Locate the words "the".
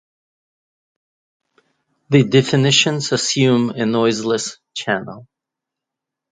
2.09-2.23